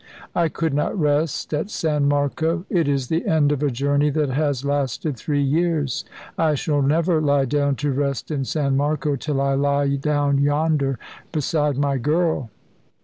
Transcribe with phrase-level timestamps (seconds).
[0.33, 2.65] "I could not rest at San Marco.
[2.71, 6.05] It is the end of a journey that has lasted three years.
[6.39, 10.97] I shall never lie down to rest in San Marco till I lie down yonder,
[11.31, 12.49] beside my girl."